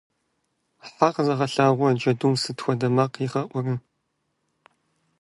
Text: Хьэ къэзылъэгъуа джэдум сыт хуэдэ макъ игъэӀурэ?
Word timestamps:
Хьэ 0.95 1.07
къэзылъэгъуа 1.13 1.89
джэдум 1.97 2.33
сыт 2.41 2.57
хуэдэ 2.63 2.87
макъ 2.95 3.17
игъэӀурэ? 3.25 3.75